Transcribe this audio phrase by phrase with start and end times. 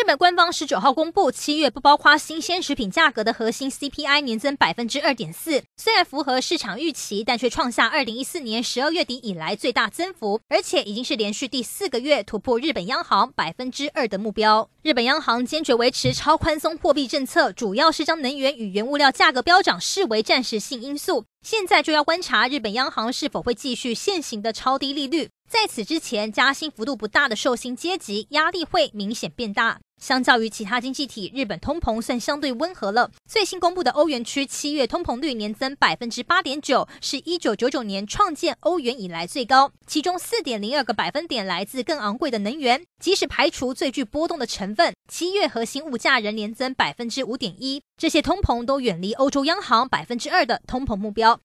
[0.00, 14.70] 日本官方十九号公布，七月不包括新鲜食品价格的核心 CPI 年增百分之二点四，虽然符合市场预期，但却创下二零一四年十二月底以来最大增幅，而且已经是连续第四个月突破日本央行百分之二的目标。
[14.82, 21.26] 日本央行坚决维持超宽松货币政策，主要是将能源与原物料价格飙涨视为暂时性因素。
[21.46, 25.28] 现在就要观察日本央行是否会继续现行的超低利率。
[25.46, 29.78] 在此之前，加薪幅度不大的受薪阶级压力会明显变大。
[30.00, 33.10] 相较于其他经济体，日本通膨算相对温和了。
[33.28, 39.70] 最新公布的欧元区七月通膨率年增百分之八点九，是一九九九年创建欧元以来最高。
[39.86, 47.82] 其中四点零二个百分点来自更昂贵的能源，即使排除最具波动的成分，七月核心物价仍年增百分之五点一。
[47.98, 51.38] 这些通膨都远离欧洲央行百分之二的通膨目标。